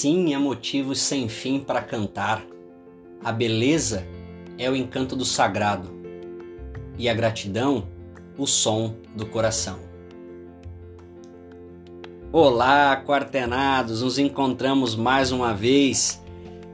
Sim, 0.00 0.32
há 0.32 0.40
motivos 0.40 0.98
sem 0.98 1.28
fim 1.28 1.60
para 1.60 1.82
cantar. 1.82 2.42
A 3.22 3.30
beleza 3.30 4.06
é 4.56 4.70
o 4.70 4.74
encanto 4.74 5.14
do 5.14 5.26
sagrado 5.26 5.90
e 6.96 7.06
a 7.06 7.12
gratidão, 7.12 7.86
o 8.38 8.46
som 8.46 8.94
do 9.14 9.26
coração. 9.26 9.78
Olá, 12.32 13.04
quartenados, 13.06 14.00
nos 14.00 14.18
encontramos 14.18 14.96
mais 14.96 15.32
uma 15.32 15.52
vez. 15.52 16.24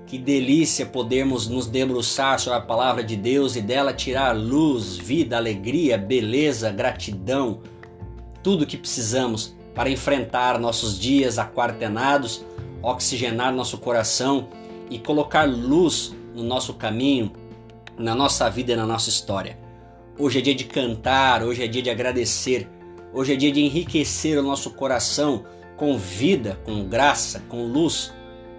Que 0.07 0.19
delícia 0.19 0.87
podermos 0.87 1.49
nos 1.49 1.67
debruçar 1.67 2.39
sobre 2.39 2.61
a 2.61 2.63
palavra 2.63 3.03
de 3.03 3.17
Deus 3.17 3.57
e 3.57 3.61
dela 3.61 3.93
tirar 3.93 4.37
luz, 4.37 4.97
vida, 4.97 5.37
alegria, 5.37 5.99
beleza, 5.99 6.71
gratidão, 6.71 7.61
tudo 8.41 8.63
o 8.63 8.67
que 8.67 8.77
precisamos 8.77 9.53
para 9.75 9.91
enfrentar 9.91 10.61
nossos 10.61 10.97
dias 10.97 11.41
aquartenados 11.41 12.45
oxigenar 12.93 13.53
nosso 13.53 13.79
coração 13.79 14.49
e 14.89 14.99
colocar 14.99 15.45
luz 15.45 16.15
no 16.35 16.43
nosso 16.43 16.75
caminho, 16.75 17.33
na 17.99 18.15
nossa 18.15 18.49
vida 18.49 18.73
e 18.73 18.77
na 18.77 18.87
nossa 18.87 19.09
história. 19.09 19.59
Hoje 20.19 20.39
é 20.39 20.43
dia 20.43 20.55
de 20.55 20.65
cantar, 20.65 21.43
hoje 21.43 21.65
é 21.65 21.67
dia 21.67 21.83
de 21.83 21.91
agradecer, 21.91 22.69
hoje 23.13 23.33
é 23.33 23.37
dia 23.37 23.51
de 23.51 23.61
enriquecer 23.61 24.39
o 24.39 24.43
nosso 24.43 24.71
coração 24.71 25.45
com 25.77 25.99
vida, 25.99 26.59
com 26.65 26.85
graça, 26.85 27.41
com 27.49 27.67
luz, 27.67 28.13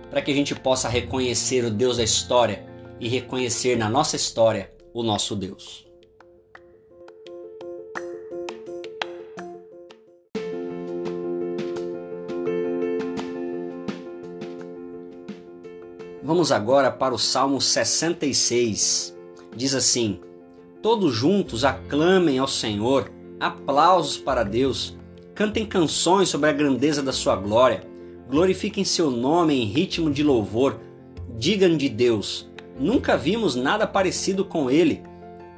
para 0.09 0.21
que 0.21 0.31
a 0.31 0.35
gente 0.35 0.53
possa 0.53 0.89
reconhecer 0.89 1.63
o 1.63 1.71
Deus 1.71 1.97
da 1.97 2.03
história 2.03 2.65
e 2.99 3.07
reconhecer 3.07 3.77
na 3.77 3.89
nossa 3.89 4.15
história 4.15 4.71
o 4.93 5.03
nosso 5.03 5.35
Deus. 5.35 5.86
Vamos 16.23 16.51
agora 16.51 16.89
para 16.89 17.13
o 17.13 17.19
Salmo 17.19 17.61
66. 17.61 19.15
Diz 19.55 19.75
assim: 19.75 20.19
Todos 20.81 21.13
juntos 21.13 21.63
aclamem 21.63 22.39
ao 22.39 22.47
Senhor, 22.47 23.11
aplausos 23.39 24.17
para 24.17 24.43
Deus, 24.43 24.97
cantem 25.35 25.63
canções 25.63 26.27
sobre 26.27 26.49
a 26.49 26.53
grandeza 26.53 27.03
da 27.03 27.13
sua 27.13 27.35
glória, 27.35 27.83
glorifiquem 28.27 28.83
seu 28.83 29.11
nome 29.11 29.61
em 29.61 29.65
ritmo 29.65 30.09
de 30.09 30.23
louvor, 30.23 30.79
digam 31.37 31.77
de 31.77 31.87
Deus: 31.87 32.49
Nunca 32.79 33.15
vimos 33.15 33.55
nada 33.55 33.85
parecido 33.85 34.43
com 34.43 34.71
ele. 34.71 35.03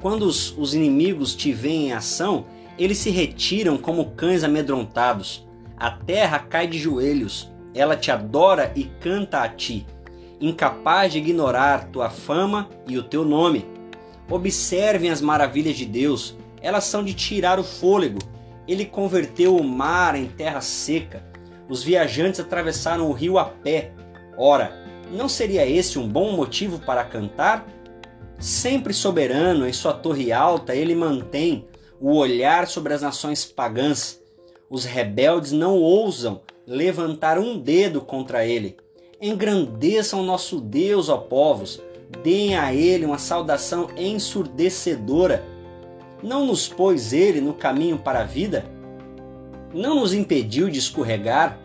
Quando 0.02 0.24
os, 0.24 0.56
os 0.58 0.74
inimigos 0.74 1.34
te 1.34 1.52
veem 1.52 1.88
em 1.88 1.92
ação, 1.94 2.44
eles 2.78 2.98
se 2.98 3.08
retiram 3.08 3.78
como 3.78 4.10
cães 4.10 4.44
amedrontados. 4.44 5.46
A 5.78 5.90
terra 5.90 6.38
cai 6.38 6.66
de 6.66 6.78
joelhos, 6.78 7.50
ela 7.74 7.96
te 7.96 8.10
adora 8.10 8.70
e 8.76 8.84
canta 9.00 9.40
a 9.40 9.48
ti 9.48 9.86
incapaz 10.40 11.12
de 11.12 11.18
ignorar 11.18 11.88
tua 11.88 12.08
fama 12.08 12.68
e 12.86 12.96
o 12.96 13.02
teu 13.02 13.24
nome. 13.24 13.66
Observem 14.28 15.10
as 15.10 15.20
maravilhas 15.20 15.76
de 15.76 15.84
Deus, 15.84 16.36
elas 16.62 16.84
são 16.84 17.04
de 17.04 17.14
tirar 17.14 17.58
o 17.58 17.64
fôlego. 17.64 18.18
Ele 18.66 18.84
converteu 18.84 19.56
o 19.56 19.64
mar 19.64 20.14
em 20.14 20.26
terra 20.26 20.60
seca. 20.60 21.24
Os 21.68 21.82
viajantes 21.82 22.40
atravessaram 22.40 23.08
o 23.08 23.12
rio 23.12 23.38
a 23.38 23.44
pé. 23.44 23.92
Ora, 24.36 24.72
não 25.10 25.28
seria 25.28 25.66
esse 25.66 25.98
um 25.98 26.06
bom 26.06 26.32
motivo 26.32 26.78
para 26.78 27.04
cantar? 27.04 27.66
Sempre 28.38 28.94
soberano 28.94 29.68
em 29.68 29.72
sua 29.72 29.92
torre 29.92 30.32
alta, 30.32 30.74
ele 30.74 30.94
mantém 30.94 31.66
o 32.00 32.14
olhar 32.16 32.66
sobre 32.66 32.94
as 32.94 33.02
nações 33.02 33.44
pagãs. 33.44 34.20
Os 34.70 34.84
rebeldes 34.84 35.52
não 35.52 35.76
ousam 35.76 36.40
levantar 36.66 37.38
um 37.38 37.58
dedo 37.58 38.00
contra 38.00 38.46
ele. 38.46 38.76
Engrandeçam 39.22 40.22
nosso 40.22 40.58
Deus, 40.58 41.10
ó 41.10 41.18
povos, 41.18 41.78
deem 42.22 42.56
a 42.56 42.72
ele 42.72 43.04
uma 43.04 43.18
saudação 43.18 43.90
ensurdecedora. 43.94 45.44
Não 46.22 46.46
nos 46.46 46.66
pôs 46.66 47.12
ele 47.12 47.38
no 47.38 47.52
caminho 47.52 47.98
para 47.98 48.20
a 48.20 48.24
vida? 48.24 48.64
Não 49.74 49.96
nos 49.96 50.14
impediu 50.14 50.70
de 50.70 50.78
escorregar? 50.78 51.58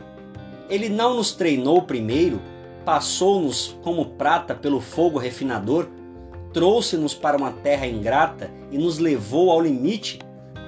Ele 0.69 0.89
não 0.89 1.15
nos 1.15 1.31
treinou 1.31 1.81
primeiro, 1.83 2.41
passou-nos 2.83 3.73
como 3.81 4.03
prata 4.03 4.53
pelo 4.53 4.81
fogo 4.81 5.17
refinador, 5.17 5.87
trouxe-nos 6.51 7.13
para 7.13 7.37
uma 7.37 7.53
terra 7.53 7.87
ingrata 7.87 8.51
e 8.69 8.77
nos 8.77 8.97
levou 8.97 9.49
ao 9.49 9.61
limite, 9.61 10.19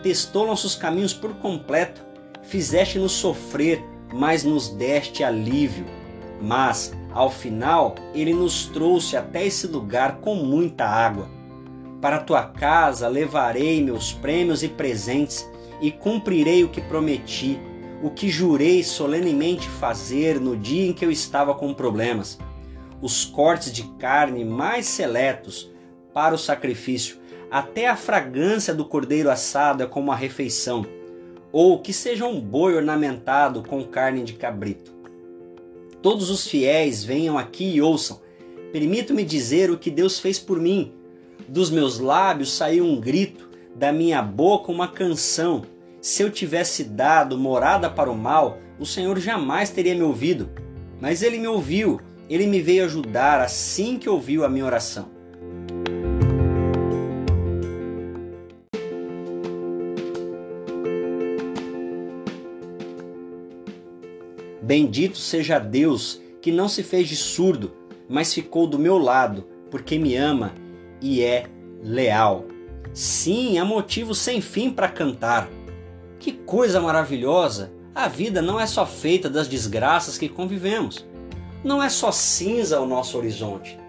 testou 0.02 0.48
nossos 0.48 0.74
caminhos 0.74 1.14
por 1.14 1.34
completo, 1.36 2.02
fizeste-nos 2.44 3.12
sofrer, 3.12 3.84
mas 4.14 4.46
nos 4.46 4.70
deste 4.70 5.22
alívio 5.22 5.97
mas 6.42 6.94
ao 7.12 7.30
final 7.30 7.96
ele 8.14 8.34
nos 8.34 8.66
trouxe 8.68 9.18
até 9.18 9.46
esse 9.46 9.68
lugar 9.68 10.18
com 10.18 10.36
muita 10.36 10.86
água. 10.86 11.30
Para 12.02 12.20
tua 12.20 12.44
casa 12.44 13.08
levarei 13.08 13.82
meus 13.84 14.14
prêmios 14.14 14.62
e 14.62 14.68
presentes 14.68 15.50
e 15.82 15.92
cumprirei 15.92 16.64
o 16.64 16.70
que 16.70 16.82
prometi, 16.82 17.60
o 18.04 18.10
que 18.12 18.30
jurei 18.30 18.84
solenemente 18.84 19.68
fazer 19.68 20.40
no 20.40 20.56
dia 20.56 20.88
em 20.88 20.94
que 20.94 21.04
eu 21.04 21.12
estava 21.12 21.56
com 21.56 21.74
problemas. 21.74 22.38
Os 23.02 23.26
cortes 23.26 23.72
de 23.72 23.84
carne 24.00 24.46
mais 24.46 24.86
seletos 24.86 25.72
para 26.14 26.36
o 26.36 26.38
sacrifício, 26.38 27.18
até 27.50 27.88
a 27.88 27.96
fragrância 27.96 28.74
do 28.74 28.86
cordeiro 28.86 29.30
assado 29.30 29.84
é 29.84 29.86
como 29.86 30.12
a 30.12 30.16
refeição, 30.16 30.86
ou 31.52 31.80
que 31.80 31.94
seja 31.94 32.26
um 32.26 32.42
boi 32.42 32.76
ornamentado 32.76 33.64
com 33.64 33.84
carne 33.84 34.24
de 34.24 34.34
cabrito 34.34 34.97
todos 36.08 36.30
os 36.30 36.48
fiéis 36.48 37.04
venham 37.04 37.38
aqui 37.38 37.66
e 37.66 37.82
ouçam. 37.82 38.22
Permito-me 38.72 39.26
dizer 39.26 39.70
o 39.70 39.78
que 39.78 39.92
Deus 39.92 40.22
fez 40.22 40.40
por 40.40 40.58
mim. 40.58 40.94
Dos 41.50 41.70
meus 41.70 42.00
lábios 42.00 42.54
saiu 42.54 42.86
um 42.86 42.98
grito, 42.98 43.50
da 43.76 43.92
minha 43.92 44.22
boca 44.22 44.72
uma 44.72 44.88
canção. 44.88 45.64
Se 46.00 46.24
eu 46.24 46.32
tivesse 46.32 46.86
dado 46.86 47.38
morada 47.38 47.90
para 47.90 48.10
o 48.10 48.16
mal, 48.16 48.58
o 48.80 48.86
Senhor 48.86 49.20
jamais 49.20 49.70
teria 49.70 49.94
me 49.94 50.02
ouvido. 50.02 50.50
Mas 51.02 51.22
ele 51.22 51.40
me 51.40 51.48
ouviu, 51.50 52.00
ele 52.30 52.48
me 52.48 52.62
veio 52.62 52.86
ajudar 52.86 53.42
assim 53.42 54.00
que 54.00 54.08
ouviu 54.08 54.46
a 54.46 54.50
minha 54.50 54.64
oração. 54.64 55.10
Bendito 64.68 65.18
seja 65.18 65.60
Deus 65.60 66.22
que 66.42 66.52
não 66.52 66.68
se 66.68 66.84
fez 66.84 67.08
de 67.08 67.16
surdo, 67.16 67.72
mas 68.10 68.34
ficou 68.34 68.68
do 68.68 68.78
meu 68.78 68.98
lado, 68.98 69.48
porque 69.72 69.98
me 69.98 70.14
ama 70.18 70.54
e 71.00 71.24
é 71.24 71.46
leal. 71.82 72.44
Sim, 72.94 73.58
há 73.60 73.64
motivo 73.64 74.14
sem 74.14 74.42
fim 74.42 74.70
para 74.70 74.90
cantar. 74.90 75.48
Que 76.20 76.34
coisa 76.34 76.82
maravilhosa! 76.82 77.72
A 77.96 78.10
vida 78.10 78.42
não 78.42 78.60
é 78.60 78.68
só 78.68 78.86
feita 78.86 79.30
das 79.30 79.48
desgraças 79.48 80.18
que 80.18 80.28
convivemos. 80.28 81.08
Não 81.64 81.82
é 81.82 81.88
só 81.88 82.12
cinza 82.12 82.82
o 82.82 82.86
nosso 82.86 83.18
horizonte. 83.18 83.80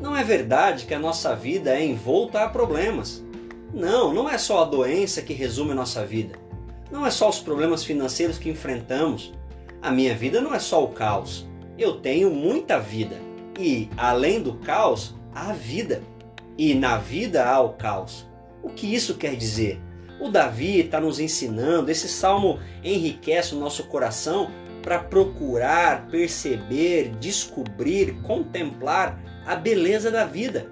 Não 0.00 0.16
é 0.16 0.24
verdade 0.24 0.84
que 0.84 0.94
a 0.94 0.98
nossa 0.98 1.32
vida 1.36 1.70
é 1.70 1.86
envolta 1.86 2.40
a 2.40 2.48
problemas. 2.48 3.24
Não, 3.72 4.12
não 4.12 4.28
é 4.28 4.36
só 4.36 4.62
a 4.62 4.66
doença 4.66 5.22
que 5.22 5.32
resume 5.32 5.70
a 5.70 5.76
nossa 5.76 6.04
vida. 6.04 6.36
Não 6.90 7.06
é 7.06 7.10
só 7.12 7.28
os 7.28 7.38
problemas 7.38 7.84
financeiros 7.84 8.36
que 8.36 8.50
enfrentamos 8.50 9.32
a 9.84 9.90
minha 9.90 10.14
vida 10.14 10.40
não 10.40 10.54
é 10.54 10.58
só 10.58 10.82
o 10.82 10.88
caos. 10.88 11.46
Eu 11.76 12.00
tenho 12.00 12.30
muita 12.30 12.80
vida. 12.80 13.16
E 13.60 13.90
além 13.98 14.40
do 14.40 14.54
caos, 14.54 15.14
há 15.34 15.52
vida. 15.52 16.02
E 16.56 16.72
na 16.72 16.96
vida 16.96 17.44
há 17.44 17.60
o 17.60 17.74
caos. 17.74 18.26
O 18.62 18.70
que 18.70 18.94
isso 18.94 19.16
quer 19.16 19.36
dizer? 19.36 19.78
O 20.18 20.30
Davi 20.30 20.80
está 20.80 20.98
nos 20.98 21.20
ensinando, 21.20 21.90
esse 21.90 22.08
salmo 22.08 22.58
enriquece 22.82 23.54
o 23.54 23.58
nosso 23.58 23.84
coração 23.88 24.50
para 24.80 24.98
procurar, 24.98 26.06
perceber, 26.06 27.10
descobrir, 27.20 28.22
contemplar 28.22 29.22
a 29.44 29.54
beleza 29.54 30.10
da 30.10 30.24
vida. 30.24 30.70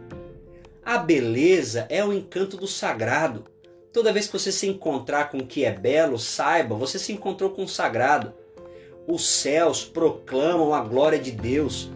A 0.83 0.97
beleza 0.97 1.87
é 1.91 2.03
o 2.03 2.15
encanto 2.15 2.57
do 2.57 2.67
sagrado. 2.67 3.45
Toda 3.93 4.13
vez 4.13 4.27
que 4.27 4.33
você 4.33 4.51
se 4.51 4.67
encontrar 4.67 5.31
com 5.31 5.37
o 5.37 5.47
que 5.47 5.67
é 5.67 5.71
belo, 5.71 6.19
saiba, 6.19 6.75
você 6.75 6.99
se 6.99 7.13
encontrou 7.13 7.51
com 7.51 7.65
o 7.65 7.69
sagrado. 7.69 8.33
Os 9.07 9.27
céus 9.27 9.85
proclamam 9.85 10.73
a 10.73 10.81
glória 10.81 11.19
de 11.19 11.33
Deus, 11.33 11.91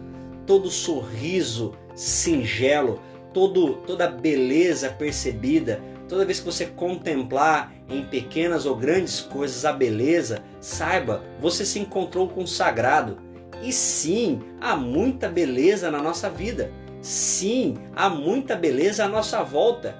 todo 0.45 0.69
sorriso 0.69 1.73
singelo, 1.95 2.99
todo, 3.33 3.75
toda 3.85 4.07
beleza 4.07 4.89
percebida. 4.89 5.81
Toda 6.07 6.25
vez 6.25 6.39
que 6.39 6.45
você 6.45 6.65
contemplar 6.65 7.73
em 7.89 8.03
pequenas 8.05 8.65
ou 8.65 8.75
grandes 8.75 9.19
coisas 9.19 9.65
a 9.65 9.73
beleza, 9.73 10.41
saiba, 10.61 11.23
você 11.39 11.65
se 11.65 11.79
encontrou 11.79 12.29
com 12.29 12.43
o 12.43 12.47
sagrado. 12.47 13.17
E 13.61 13.73
sim, 13.73 14.39
há 14.61 14.75
muita 14.75 15.27
beleza 15.27 15.91
na 15.91 16.01
nossa 16.01 16.29
vida. 16.29 16.71
Sim, 17.01 17.75
há 17.95 18.09
muita 18.09 18.55
beleza 18.55 19.05
à 19.05 19.07
nossa 19.07 19.43
volta. 19.43 19.95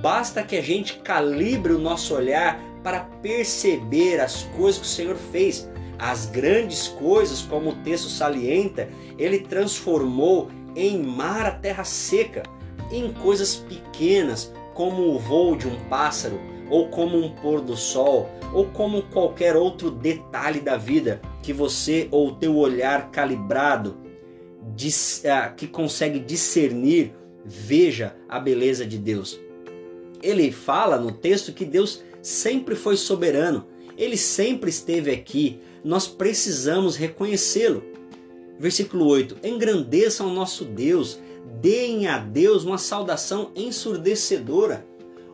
Basta 0.00 0.42
que 0.42 0.56
a 0.56 0.62
gente 0.62 0.98
calibre 0.98 1.72
o 1.72 1.78
nosso 1.78 2.14
olhar 2.14 2.60
para 2.82 3.00
perceber 3.00 4.20
as 4.20 4.42
coisas 4.56 4.80
que 4.80 4.86
o 4.86 4.90
Senhor 4.90 5.16
fez 5.16 5.70
As 6.02 6.26
grandes 6.26 6.88
coisas, 6.88 7.42
como 7.42 7.70
o 7.70 7.76
texto 7.76 8.08
salienta, 8.08 8.88
ele 9.16 9.38
transformou 9.38 10.50
em 10.74 11.00
mar 11.00 11.46
a 11.46 11.52
terra 11.52 11.84
seca, 11.84 12.42
em 12.90 13.12
coisas 13.12 13.54
pequenas, 13.54 14.52
como 14.74 15.14
o 15.14 15.18
voo 15.20 15.54
de 15.54 15.68
um 15.68 15.78
pássaro, 15.88 16.40
ou 16.68 16.88
como 16.88 17.16
um 17.16 17.30
pôr 17.36 17.60
do 17.60 17.76
sol, 17.76 18.28
ou 18.52 18.66
como 18.66 19.04
qualquer 19.04 19.54
outro 19.54 19.92
detalhe 19.92 20.60
da 20.60 20.76
vida 20.76 21.22
que 21.40 21.52
você 21.52 22.08
ou 22.10 22.30
o 22.30 22.34
teu 22.34 22.56
olhar 22.56 23.12
calibrado 23.12 23.96
ah, 25.30 25.50
que 25.50 25.68
consegue 25.68 26.18
discernir, 26.18 27.14
veja 27.44 28.16
a 28.28 28.40
beleza 28.40 28.84
de 28.84 28.98
Deus. 28.98 29.38
Ele 30.20 30.50
fala 30.50 30.98
no 30.98 31.12
texto 31.12 31.52
que 31.52 31.64
Deus 31.64 32.02
sempre 32.20 32.74
foi 32.74 32.96
soberano, 32.96 33.68
ele 33.96 34.16
sempre 34.16 34.68
esteve 34.68 35.12
aqui, 35.12 35.60
nós 35.84 36.06
precisamos 36.06 36.96
reconhecê-lo. 36.96 37.82
Versículo 38.58 39.06
8: 39.06 39.38
Engrandeçam 39.42 40.28
o 40.28 40.32
nosso 40.32 40.64
Deus, 40.64 41.20
deem 41.60 42.06
a 42.06 42.18
Deus 42.18 42.64
uma 42.64 42.78
saudação 42.78 43.50
ensurdecedora. 43.56 44.86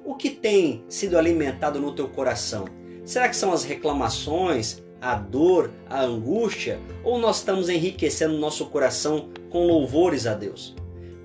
O 0.05 0.15
que 0.15 0.31
tem 0.31 0.85
sido 0.89 1.19
alimentado 1.19 1.79
no 1.81 1.93
teu 1.95 2.09
coração? 2.09 2.65
Será 3.05 3.29
que 3.29 3.37
são 3.37 3.53
as 3.53 3.65
reclamações, 3.65 4.83
a 5.01 5.15
dor, 5.15 5.71
a 5.89 6.03
angústia? 6.03 6.81
Ou 7.05 7.19
nós 7.19 7.39
estamos 7.39 7.69
enriquecendo 7.69 8.39
nosso 8.39 8.67
coração 8.67 9.29
com 9.51 9.67
louvores 9.67 10.27
a 10.27 10.35
Deus? 10.35 10.75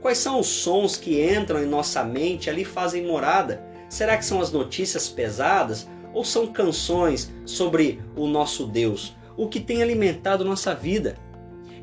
Quais 0.02 0.18
são 0.18 0.40
os 0.40 0.48
sons 0.48 0.98
que 0.98 1.24
entram 1.24 1.64
em 1.64 1.66
nossa 1.66 2.04
mente 2.04 2.50
ali 2.50 2.66
fazem 2.66 3.06
morada? 3.06 3.64
Será 3.88 4.18
que 4.18 4.26
são 4.26 4.42
as 4.42 4.52
notícias 4.52 5.08
pesadas 5.08 5.88
ou 6.14 6.24
são 6.24 6.48
canções 6.48 7.34
sobre 7.46 8.00
o 8.16 8.28
nosso 8.28 8.66
Deus? 8.66 9.16
O 9.36 9.48
que 9.48 9.60
tem 9.60 9.82
alimentado 9.82 10.46
nossa 10.46 10.76
vida? 10.76 11.18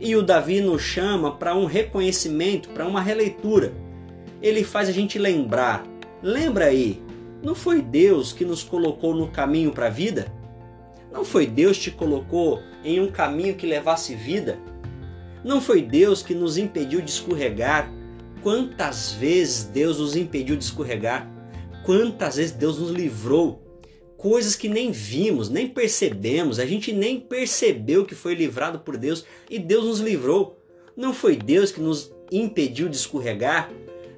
E 0.00 0.15
o 0.17 0.23
Davi 0.23 0.61
nos 0.61 0.81
chama 0.81 1.37
para 1.37 1.55
um 1.55 1.67
reconhecimento, 1.67 2.71
para 2.71 2.87
uma 2.87 3.00
releitura. 3.00 3.73
Ele 4.41 4.65
faz 4.65 4.88
a 4.88 4.93
gente 4.93 5.19
lembrar. 5.19 5.85
Lembra 6.23 6.67
aí, 6.67 7.03
não 7.43 7.55
foi 7.55 7.82
Deus 7.82 8.32
que 8.32 8.44
nos 8.44 8.62
colocou 8.62 9.15
no 9.15 9.29
caminho 9.29 9.73
para 9.73 9.87
a 9.87 9.91
vida? 9.91 10.33
Não 11.12 11.25
foi 11.25 11.47
Deus 11.47 11.76
que 11.76 11.85
te 11.85 11.91
colocou 11.91 12.62
em 12.85 13.00
um 13.00 13.11
caminho 13.11 13.56
que 13.56 13.67
levasse 13.67 14.15
vida? 14.15 14.59
Não 15.43 15.61
foi 15.61 15.83
Deus 15.83 16.23
que 16.23 16.35
nos 16.35 16.56
impediu 16.56 17.00
de 17.00 17.11
escorregar? 17.11 17.91
Quantas 18.43 19.12
vezes 19.12 19.65
Deus 19.65 19.99
nos 19.99 20.17
impediu 20.17 20.56
de 20.56 20.65
escorregar? 20.65 21.29
Quantas 21.85 22.37
vezes 22.37 22.53
Deus 22.53 22.79
nos 22.79 22.91
livrou? 22.91 23.69
Coisas 24.20 24.55
que 24.55 24.69
nem 24.69 24.93
vimos, 24.93 25.49
nem 25.49 25.67
percebemos, 25.67 26.58
a 26.58 26.67
gente 26.67 26.93
nem 26.93 27.19
percebeu 27.19 28.05
que 28.05 28.14
foi 28.14 28.34
livrado 28.34 28.78
por 28.81 28.99
Deus 28.99 29.25
e 29.49 29.58
Deus 29.58 29.87
nos 29.87 29.99
livrou. 29.99 30.58
Não 30.94 31.14
foi 31.14 31.37
Deus 31.37 31.72
que 31.72 31.81
nos 31.81 32.12
impediu 32.31 32.87
de 32.87 32.96
escorregar? 32.96 33.70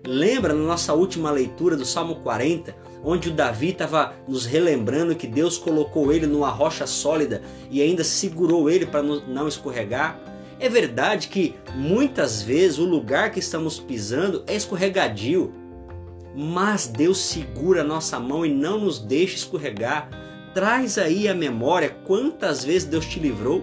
Lembra 0.04 0.52
na 0.52 0.64
nossa 0.64 0.92
última 0.92 1.30
leitura 1.30 1.76
do 1.76 1.84
Salmo 1.84 2.16
40, 2.16 2.74
onde 3.04 3.28
o 3.28 3.32
Davi 3.32 3.68
estava 3.68 4.12
nos 4.26 4.44
relembrando 4.44 5.14
que 5.14 5.28
Deus 5.28 5.56
colocou 5.56 6.12
ele 6.12 6.26
numa 6.26 6.50
rocha 6.50 6.84
sólida 6.84 7.40
e 7.70 7.80
ainda 7.80 8.02
segurou 8.02 8.68
ele 8.68 8.86
para 8.86 9.04
não 9.04 9.46
escorregar? 9.46 10.20
É 10.58 10.68
verdade 10.68 11.28
que 11.28 11.54
muitas 11.76 12.42
vezes 12.42 12.80
o 12.80 12.84
lugar 12.84 13.30
que 13.30 13.38
estamos 13.38 13.78
pisando 13.78 14.42
é 14.48 14.56
escorregadio, 14.56 15.54
mas 16.34 16.86
Deus 16.86 17.18
segura 17.18 17.82
a 17.82 17.84
nossa 17.84 18.18
mão 18.18 18.44
e 18.44 18.52
não 18.52 18.80
nos 18.80 18.98
deixa 18.98 19.36
escorregar. 19.36 20.08
Traz 20.54 20.98
aí 20.98 21.28
a 21.28 21.34
memória 21.34 21.90
quantas 22.04 22.64
vezes 22.64 22.86
Deus 22.86 23.06
te 23.06 23.18
livrou. 23.18 23.62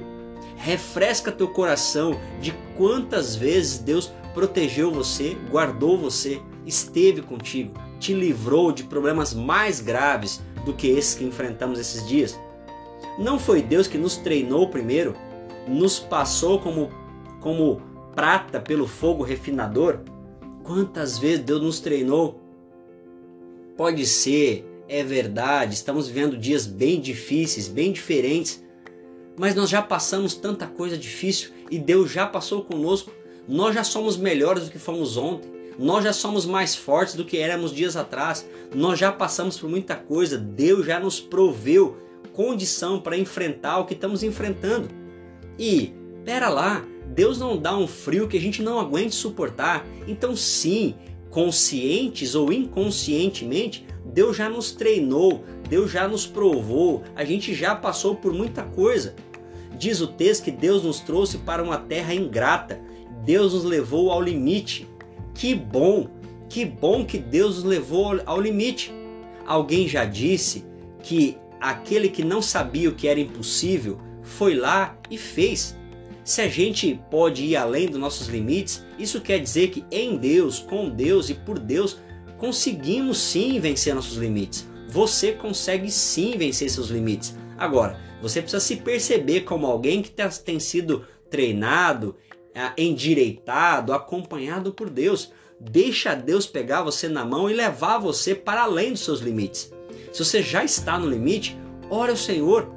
Refresca 0.57 1.31
teu 1.31 1.47
coração 1.47 2.19
de 2.41 2.51
quantas 2.77 3.35
vezes 3.35 3.79
Deus 3.79 4.11
protegeu 4.33 4.91
você, 4.91 5.37
guardou 5.49 5.97
você, 5.97 6.41
esteve 6.65 7.21
contigo, 7.21 7.73
te 7.99 8.13
livrou 8.13 8.71
de 8.71 8.83
problemas 8.83 9.33
mais 9.33 9.79
graves 9.79 10.41
do 10.65 10.73
que 10.73 10.87
esses 10.87 11.15
que 11.15 11.23
enfrentamos 11.23 11.79
esses 11.79 12.07
dias. 12.07 12.39
Não 13.17 13.39
foi 13.39 13.61
Deus 13.61 13.87
que 13.87 13.97
nos 13.97 14.17
treinou 14.17 14.69
primeiro? 14.69 15.15
nos 15.69 15.99
passou 15.99 16.59
como, 16.59 16.89
como 17.39 17.81
prata 18.15 18.59
pelo 18.59 18.87
fogo 18.87 19.23
refinador? 19.23 19.99
Quantas 20.63 21.17
vezes 21.17 21.45
Deus 21.45 21.61
nos 21.61 21.79
treinou? 21.79 22.41
Pode 23.79 24.05
ser, 24.05 24.65
é 24.89 25.05
verdade, 25.05 25.73
estamos 25.73 26.09
vivendo 26.09 26.35
dias 26.35 26.67
bem 26.67 26.99
difíceis, 26.99 27.69
bem 27.69 27.93
diferentes, 27.93 28.61
mas 29.37 29.55
nós 29.55 29.69
já 29.69 29.81
passamos 29.81 30.35
tanta 30.35 30.67
coisa 30.67 30.97
difícil 30.97 31.51
e 31.71 31.79
Deus 31.79 32.11
já 32.11 32.27
passou 32.27 32.61
conosco. 32.61 33.09
Nós 33.47 33.73
já 33.73 33.85
somos 33.85 34.17
melhores 34.17 34.65
do 34.65 34.71
que 34.71 34.77
fomos 34.77 35.15
ontem. 35.15 35.49
Nós 35.79 36.03
já 36.03 36.11
somos 36.11 36.45
mais 36.45 36.75
fortes 36.75 37.15
do 37.15 37.23
que 37.23 37.37
éramos 37.37 37.73
dias 37.73 37.95
atrás. 37.95 38.45
Nós 38.75 38.99
já 38.99 39.13
passamos 39.13 39.57
por 39.57 39.69
muita 39.69 39.95
coisa. 39.95 40.37
Deus 40.37 40.85
já 40.85 40.99
nos 40.99 41.21
proveu 41.21 41.95
condição 42.33 42.99
para 42.99 43.17
enfrentar 43.17 43.79
o 43.79 43.85
que 43.85 43.93
estamos 43.93 44.23
enfrentando. 44.23 44.89
E, 45.57 45.93
pera 46.25 46.49
lá, 46.49 46.85
Deus 47.07 47.39
não 47.39 47.57
dá 47.57 47.77
um 47.77 47.87
frio 47.87 48.27
que 48.27 48.37
a 48.37 48.41
gente 48.41 48.61
não 48.61 48.77
aguente 48.77 49.15
suportar. 49.15 49.87
Então, 50.05 50.35
sim, 50.35 50.95
conscientes 51.29 52.35
ou 52.35 52.51
inconscientemente, 52.51 53.85
Deus 54.05 54.37
já 54.37 54.49
nos 54.49 54.71
treinou, 54.71 55.43
Deus 55.67 55.91
já 55.91 56.07
nos 56.07 56.25
provou, 56.25 57.03
a 57.15 57.23
gente 57.23 57.53
já 57.53 57.75
passou 57.75 58.15
por 58.15 58.33
muita 58.33 58.63
coisa. 58.63 59.15
Diz 59.77 60.01
o 60.01 60.07
texto 60.07 60.45
que 60.45 60.51
Deus 60.51 60.83
nos 60.83 60.99
trouxe 60.99 61.37
para 61.37 61.63
uma 61.63 61.77
terra 61.77 62.13
ingrata, 62.13 62.81
Deus 63.23 63.53
nos 63.53 63.63
levou 63.63 64.11
ao 64.11 64.21
limite. 64.21 64.87
Que 65.33 65.53
bom, 65.53 66.09
que 66.49 66.65
bom 66.65 67.05
que 67.05 67.17
Deus 67.17 67.57
nos 67.57 67.63
levou 67.63 68.19
ao 68.25 68.41
limite. 68.41 68.91
Alguém 69.45 69.87
já 69.87 70.03
disse 70.05 70.65
que 71.01 71.37
aquele 71.61 72.09
que 72.09 72.23
não 72.23 72.41
sabia 72.41 72.89
o 72.89 72.95
que 72.95 73.07
era 73.07 73.19
impossível 73.19 73.99
foi 74.21 74.55
lá 74.55 74.97
e 75.09 75.17
fez. 75.17 75.77
Se 76.29 76.43
a 76.43 76.47
gente 76.47 77.01
pode 77.09 77.43
ir 77.43 77.55
além 77.55 77.87
dos 77.87 77.99
nossos 77.99 78.27
limites, 78.27 78.85
isso 78.99 79.19
quer 79.19 79.39
dizer 79.39 79.69
que 79.69 79.83
em 79.89 80.15
Deus, 80.15 80.59
com 80.59 80.87
Deus 80.87 81.27
e 81.31 81.33
por 81.33 81.57
Deus, 81.57 81.97
conseguimos 82.37 83.17
sim 83.17 83.59
vencer 83.59 83.95
nossos 83.95 84.15
limites. 84.15 84.69
Você 84.89 85.31
consegue 85.31 85.89
sim 85.89 86.37
vencer 86.37 86.69
seus 86.69 86.89
limites. 86.89 87.35
Agora, 87.57 87.99
você 88.21 88.43
precisa 88.43 88.59
se 88.59 88.75
perceber 88.75 89.41
como 89.41 89.65
alguém 89.65 90.03
que 90.03 90.11
tem 90.45 90.59
sido 90.59 91.03
treinado, 91.31 92.15
endireitado, 92.77 93.91
acompanhado 93.91 94.71
por 94.71 94.87
Deus. 94.87 95.33
Deixa 95.59 96.13
Deus 96.13 96.45
pegar 96.45 96.83
você 96.83 97.09
na 97.09 97.25
mão 97.25 97.49
e 97.49 97.55
levar 97.55 97.97
você 97.97 98.35
para 98.35 98.61
além 98.61 98.91
dos 98.91 99.03
seus 99.03 99.19
limites. 99.19 99.73
Se 100.13 100.23
você 100.23 100.43
já 100.43 100.63
está 100.63 100.95
no 100.99 101.09
limite, 101.09 101.57
ore 101.89 102.11
ao 102.11 102.17
Senhor, 102.17 102.69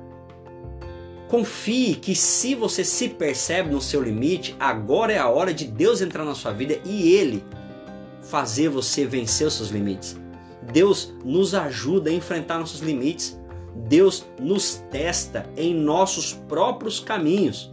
Confie 1.33 1.95
que 1.95 2.15
se 2.15 2.55
você 2.55 2.85
se 2.85 3.09
percebe 3.09 3.71
no 3.71 3.81
seu 3.81 4.03
limite, 4.03 4.55
agora 4.61 5.15
é 5.15 5.19
a 5.19 5.31
hora 5.31 5.55
de 5.55 5.65
Deus 5.65 6.03
entrar 6.03 6.27
na 6.27 6.35
sua 6.35 6.53
vida 6.53 6.79
e 6.85 7.11
Ele 7.11 7.43
fazer 8.21 8.69
você 8.69 9.07
vencer 9.07 9.47
os 9.47 9.55
seus 9.55 9.71
limites. 9.71 10.15
Deus 10.75 11.15
nos 11.25 11.55
ajuda 11.55 12.11
a 12.11 12.13
enfrentar 12.13 12.59
nossos 12.59 12.81
limites. 12.81 13.41
Deus 13.89 14.27
nos 14.39 14.85
testa 14.91 15.49
em 15.57 15.75
nossos 15.75 16.35
próprios 16.35 17.01
caminhos. 17.01 17.71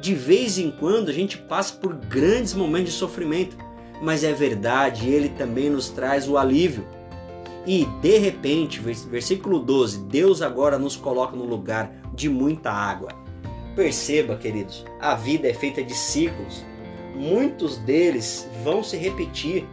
De 0.00 0.14
vez 0.14 0.56
em 0.56 0.70
quando 0.70 1.10
a 1.10 1.12
gente 1.12 1.36
passa 1.36 1.74
por 1.74 1.92
grandes 1.92 2.54
momentos 2.54 2.94
de 2.94 2.98
sofrimento, 2.98 3.58
mas 4.00 4.24
é 4.24 4.32
verdade, 4.32 5.06
Ele 5.06 5.28
também 5.28 5.68
nos 5.68 5.90
traz 5.90 6.26
o 6.26 6.38
alívio. 6.38 6.88
E 7.66 7.84
de 8.00 8.18
repente, 8.18 8.80
versículo 8.80 9.58
12, 9.58 9.98
Deus 10.04 10.40
agora 10.40 10.78
nos 10.78 10.94
coloca 10.94 11.36
no 11.36 11.44
lugar 11.44 11.92
de 12.14 12.28
muita 12.28 12.70
água. 12.70 13.08
Perceba, 13.74 14.36
queridos, 14.36 14.84
a 15.00 15.16
vida 15.16 15.48
é 15.48 15.52
feita 15.52 15.82
de 15.82 15.92
ciclos. 15.92 16.64
Muitos 17.16 17.76
deles 17.78 18.48
vão 18.62 18.84
se 18.84 18.96
repetir. 18.96 19.66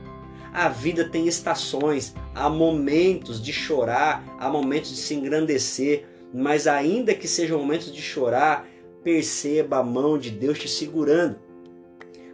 A 0.51 0.69
vida 0.69 1.07
tem 1.07 1.27
estações, 1.27 2.15
há 2.33 2.49
momentos 2.49 3.41
de 3.41 3.53
chorar, 3.53 4.23
há 4.39 4.49
momentos 4.49 4.89
de 4.89 4.97
se 4.97 5.13
engrandecer, 5.13 6.05
mas 6.33 6.65
ainda 6.65 7.13
que 7.13 7.27
sejam 7.27 7.59
momentos 7.59 7.93
de 7.93 8.01
chorar, 8.01 8.67
perceba 9.03 9.77
a 9.77 9.83
mão 9.83 10.17
de 10.17 10.31
Deus 10.31 10.57
te 10.57 10.67
segurando. 10.67 11.37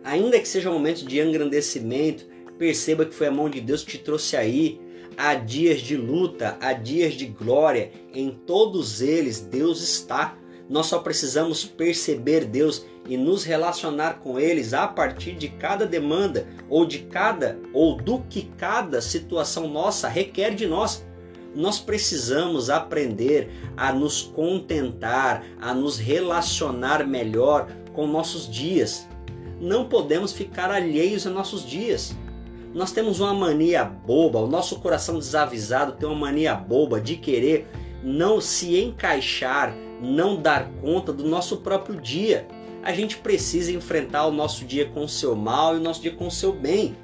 Ainda 0.04 0.40
que 0.40 0.48
sejam 0.48 0.72
momentos 0.72 1.04
de 1.04 1.20
engrandecimento, 1.20 2.26
perceba 2.58 3.06
que 3.06 3.16
foi 3.16 3.28
a 3.28 3.32
mão 3.32 3.50
de 3.50 3.60
Deus 3.60 3.84
que 3.84 3.92
te 3.92 3.98
trouxe 3.98 4.38
aí 4.38 4.80
Há 5.22 5.36
dias 5.36 5.82
de 5.82 5.98
luta, 5.98 6.58
há 6.62 6.72
dias 6.72 7.14
de 7.14 7.26
glória, 7.26 7.92
em 8.14 8.32
todos 8.32 9.02
eles 9.02 9.42
Deus 9.42 9.82
está. 9.82 10.38
Nós 10.70 10.86
só 10.86 11.00
precisamos 11.00 11.66
perceber 11.66 12.46
Deus 12.46 12.86
e 13.06 13.18
nos 13.18 13.44
relacionar 13.44 14.20
com 14.22 14.40
eles 14.40 14.74
a 14.74 14.88
partir 14.88 15.34
de 15.34 15.50
cada 15.50 15.86
demanda 15.86 16.48
ou 16.70 16.86
de 16.86 17.00
cada 17.00 17.60
ou 17.74 17.98
do 17.98 18.22
que 18.30 18.44
cada 18.58 19.02
situação 19.02 19.68
nossa 19.68 20.08
requer 20.08 20.56
de 20.56 20.66
nós. 20.66 21.06
Nós 21.54 21.80
precisamos 21.80 22.70
aprender 22.70 23.50
a 23.76 23.92
nos 23.92 24.22
contentar, 24.22 25.44
a 25.60 25.74
nos 25.74 25.98
relacionar 25.98 27.06
melhor 27.06 27.68
com 27.92 28.08
nossos 28.08 28.50
dias. 28.50 29.06
Não 29.60 29.90
podemos 29.90 30.32
ficar 30.32 30.72
alheios 30.72 31.28
a 31.28 31.30
nossos 31.30 31.66
dias. 31.66 32.16
Nós 32.74 32.92
temos 32.92 33.20
uma 33.20 33.34
mania 33.34 33.84
boba, 33.84 34.40
o 34.40 34.48
nosso 34.48 34.80
coração 34.80 35.18
desavisado 35.18 35.94
tem 35.94 36.08
uma 36.08 36.28
mania 36.28 36.54
boba 36.54 37.02
de 37.02 37.16
querer 37.16 37.68
não 38.04 38.40
se 38.40 38.80
encaixar, 38.80 39.76
não 40.02 40.40
dar 40.40 40.70
conta 40.82 41.12
do 41.12 41.28
nosso 41.28 41.58
próprio 41.58 42.00
dia. 42.00 42.48
A 42.84 42.94
gente 42.94 43.18
precisa 43.18 43.72
enfrentar 43.72 44.26
o 44.28 44.32
nosso 44.32 44.64
dia 44.66 44.86
com 44.86 45.04
o 45.04 45.10
seu 45.10 45.36
mal 45.36 45.76
e 45.76 45.80
o 45.80 45.84
nosso 45.84 46.02
dia 46.02 46.14
com 46.16 46.28
o 46.28 46.32
seu 46.32 46.54
bem. 46.54 46.96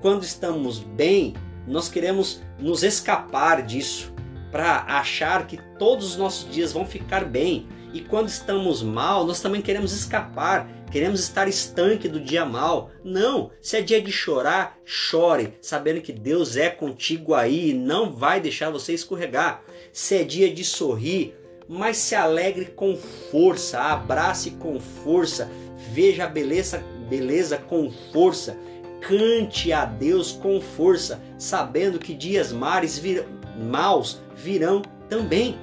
Quando 0.00 0.22
estamos 0.22 0.78
bem, 0.78 1.34
nós 1.66 1.88
queremos 1.88 2.40
nos 2.58 2.82
escapar 2.82 3.62
disso 3.62 4.12
para 4.50 4.84
achar 4.86 5.46
que 5.46 5.58
todos 5.78 6.06
os 6.06 6.16
nossos 6.16 6.50
dias 6.52 6.72
vão 6.72 6.86
ficar 6.86 7.24
bem. 7.24 7.66
E 7.92 8.00
quando 8.00 8.28
estamos 8.28 8.82
mal, 8.82 9.26
nós 9.26 9.42
também 9.42 9.60
queremos 9.60 9.92
escapar, 9.92 10.66
queremos 10.90 11.20
estar 11.20 11.46
estanque 11.46 12.08
do 12.08 12.18
dia 12.18 12.44
mal. 12.44 12.90
Não, 13.04 13.50
se 13.60 13.76
é 13.76 13.82
dia 13.82 14.00
de 14.00 14.10
chorar, 14.10 14.78
chore, 14.84 15.54
sabendo 15.60 16.00
que 16.00 16.12
Deus 16.12 16.56
é 16.56 16.70
contigo 16.70 17.34
aí 17.34 17.70
e 17.70 17.74
não 17.74 18.10
vai 18.10 18.40
deixar 18.40 18.70
você 18.70 18.94
escorregar. 18.94 19.62
Se 19.92 20.16
é 20.16 20.24
dia 20.24 20.52
de 20.52 20.64
sorrir, 20.64 21.34
mas 21.68 21.98
se 21.98 22.14
alegre 22.14 22.66
com 22.66 22.96
força, 23.30 23.78
abrace 23.78 24.52
com 24.52 24.80
força, 24.80 25.50
veja 25.92 26.24
a 26.24 26.28
beleza, 26.28 26.82
beleza 27.10 27.58
com 27.58 27.90
força, 28.10 28.56
cante 29.02 29.70
a 29.70 29.84
Deus 29.84 30.32
com 30.32 30.60
força, 30.62 31.20
sabendo 31.36 31.98
que 31.98 32.14
dias 32.14 32.52
mares 32.52 32.98
vir, 32.98 33.26
maus 33.58 34.20
virão 34.34 34.80
também. 35.10 35.58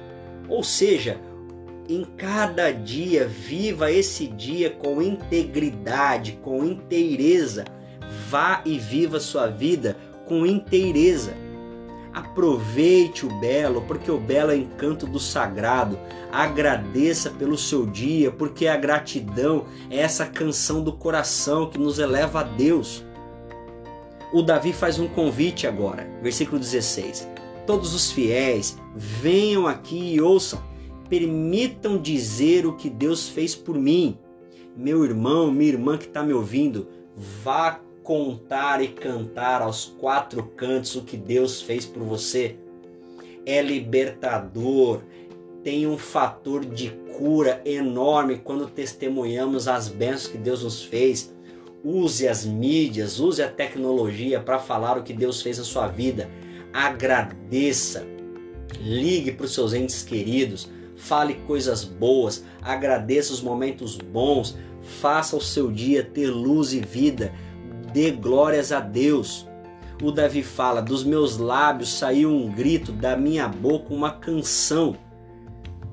Ou 0.48 0.62
seja, 0.62 1.20
em 1.90 2.04
cada 2.04 2.70
dia, 2.70 3.26
viva 3.26 3.90
esse 3.90 4.28
dia 4.28 4.70
com 4.70 5.02
integridade, 5.02 6.38
com 6.40 6.64
inteireza. 6.64 7.64
Vá 8.28 8.62
e 8.64 8.78
viva 8.78 9.18
sua 9.18 9.48
vida 9.48 9.96
com 10.26 10.46
inteireza. 10.46 11.34
Aproveite 12.12 13.26
o 13.26 13.40
belo, 13.40 13.82
porque 13.82 14.10
o 14.10 14.18
belo 14.18 14.52
é 14.52 14.56
encanto 14.56 15.04
do 15.04 15.18
sagrado. 15.18 15.98
Agradeça 16.30 17.28
pelo 17.30 17.58
seu 17.58 17.84
dia, 17.84 18.30
porque 18.30 18.68
a 18.68 18.76
gratidão 18.76 19.64
é 19.90 19.98
essa 19.98 20.26
canção 20.26 20.82
do 20.84 20.92
coração 20.92 21.68
que 21.68 21.78
nos 21.78 21.98
eleva 21.98 22.40
a 22.40 22.44
Deus. 22.44 23.04
O 24.32 24.42
Davi 24.42 24.72
faz 24.72 25.00
um 25.00 25.08
convite 25.08 25.66
agora, 25.66 26.08
versículo 26.22 26.60
16. 26.60 27.28
Todos 27.66 27.94
os 27.94 28.12
fiéis, 28.12 28.78
venham 28.94 29.66
aqui 29.66 30.14
e 30.14 30.20
ouçam 30.20 30.69
permitam 31.10 31.98
dizer 31.98 32.64
o 32.64 32.76
que 32.76 32.88
Deus 32.88 33.28
fez 33.28 33.54
por 33.56 33.76
mim. 33.76 34.16
Meu 34.76 35.04
irmão, 35.04 35.50
minha 35.50 35.72
irmã 35.72 35.98
que 35.98 36.06
está 36.06 36.22
me 36.22 36.32
ouvindo, 36.32 36.86
vá 37.42 37.80
contar 38.04 38.80
e 38.80 38.88
cantar 38.88 39.60
aos 39.60 39.84
quatro 39.84 40.44
cantos 40.56 40.94
o 40.94 41.02
que 41.02 41.16
Deus 41.16 41.60
fez 41.60 41.84
por 41.84 42.04
você. 42.04 42.56
É 43.44 43.60
libertador, 43.60 45.00
tem 45.64 45.86
um 45.86 45.98
fator 45.98 46.64
de 46.64 46.90
cura 47.18 47.60
enorme 47.64 48.38
quando 48.38 48.70
testemunhamos 48.70 49.66
as 49.66 49.88
bênçãos 49.88 50.28
que 50.28 50.38
Deus 50.38 50.62
nos 50.62 50.84
fez. 50.84 51.34
Use 51.82 52.28
as 52.28 52.46
mídias, 52.46 53.18
use 53.18 53.42
a 53.42 53.50
tecnologia 53.50 54.38
para 54.38 54.60
falar 54.60 54.96
o 54.96 55.02
que 55.02 55.12
Deus 55.12 55.42
fez 55.42 55.58
na 55.58 55.64
sua 55.64 55.88
vida. 55.88 56.30
Agradeça. 56.72 58.06
Ligue 58.80 59.32
para 59.32 59.46
os 59.46 59.52
seus 59.52 59.72
entes 59.72 60.02
queridos 60.02 60.68
fale 61.00 61.34
coisas 61.46 61.82
boas, 61.82 62.44
agradeça 62.62 63.32
os 63.32 63.40
momentos 63.40 63.96
bons, 63.96 64.56
faça 65.00 65.36
o 65.36 65.40
seu 65.40 65.70
dia 65.70 66.04
ter 66.04 66.28
luz 66.28 66.72
e 66.72 66.80
vida, 66.80 67.32
dê 67.92 68.10
glórias 68.10 68.70
a 68.70 68.80
Deus. 68.80 69.48
O 70.02 70.10
Davi 70.10 70.42
fala: 70.42 70.80
dos 70.80 71.02
meus 71.02 71.38
lábios 71.38 71.98
saiu 71.98 72.30
um 72.30 72.50
grito, 72.50 72.92
da 72.92 73.16
minha 73.16 73.48
boca 73.48 73.92
uma 73.92 74.10
canção. 74.10 74.96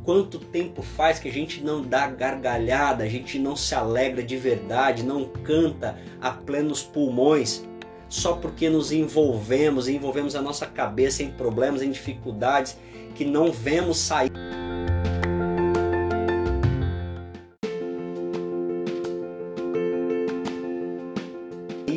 Quanto 0.04 0.40
tempo 0.40 0.82
faz 0.82 1.20
que 1.20 1.28
a 1.28 1.34
gente 1.34 1.62
não 1.62 1.82
dá 1.82 2.08
gargalhada, 2.08 3.04
a 3.04 3.10
gente 3.10 3.38
não 3.38 3.58
se 3.58 3.76
alegra 3.76 4.24
de 4.24 4.38
verdade, 4.38 5.04
não 5.04 5.26
canta 5.26 5.98
a 6.22 6.32
plenos 6.32 6.82
pulmões, 6.82 7.66
só 8.08 8.34
porque 8.34 8.70
nos 8.70 8.94
envolvemos, 8.94 9.90
envolvemos 9.90 10.34
a 10.34 10.42
nossa 10.42 10.66
cabeça 10.66 11.24
em 11.24 11.32
problemas, 11.32 11.82
em 11.82 11.92
dificuldades 11.92 12.78
que 13.16 13.26
não 13.26 13.52
vemos 13.52 13.98
sair. 13.98 14.32